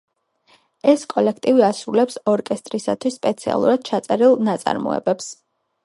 [0.93, 5.31] ეს კოლექტივი ასრულებს ორკესტრისათვის სპეციალურად დაწერილ ნაწარმოებებს.